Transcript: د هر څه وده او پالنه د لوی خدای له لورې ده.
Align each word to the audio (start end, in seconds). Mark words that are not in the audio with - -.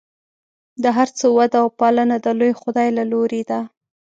د 0.83 0.85
هر 0.97 1.09
څه 1.17 1.25
وده 1.37 1.57
او 1.63 1.67
پالنه 1.79 2.17
د 2.25 2.27
لوی 2.39 2.53
خدای 2.61 2.87
له 2.97 3.03
لورې 3.11 3.41
ده. 3.49 3.59